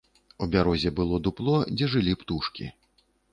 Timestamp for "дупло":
1.27-1.59